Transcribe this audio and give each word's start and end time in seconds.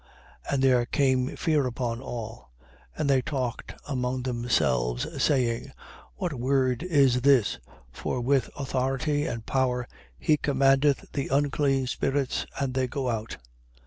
4:36. 0.47 0.53
And 0.53 0.63
there 0.63 0.85
came 0.87 1.35
fear 1.35 1.67
upon 1.67 2.01
all; 2.01 2.49
and 2.97 3.07
they 3.07 3.21
talked 3.21 3.75
among 3.87 4.23
themselves, 4.23 5.05
saying: 5.21 5.71
What 6.15 6.33
word 6.33 6.81
is 6.81 7.21
this, 7.21 7.59
for 7.91 8.19
with 8.19 8.49
authority 8.57 9.27
and 9.27 9.45
power 9.45 9.87
he 10.17 10.37
commandeth 10.37 11.11
the 11.13 11.27
unclean 11.27 11.85
spirits, 11.85 12.47
and 12.59 12.73
they 12.73 12.87
go 12.87 13.09
out? 13.09 13.37